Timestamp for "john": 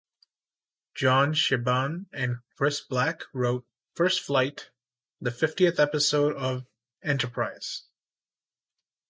0.95-1.33